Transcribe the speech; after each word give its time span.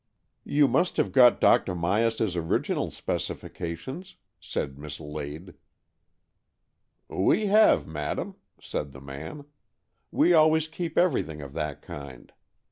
"You 0.47 0.67
must 0.67 0.97
have 0.97 1.11
got 1.11 1.39
Dr. 1.39 1.75
Myas's 1.75 2.35
original 2.35 2.89
specifications," 2.89 4.15
said 4.39 4.79
Miss 4.79 4.99
Lade." 4.99 5.53
We 7.27 7.45
have, 7.45 7.85
madam," 7.85 8.33
said 8.59 8.93
the 8.93 8.99
man." 9.01 9.45
We 10.11 10.33
always 10.33 10.67
keep 10.67 10.97
everything 10.97 11.43
of 11.43 11.53
that 11.53 11.83
kind. 11.83 12.33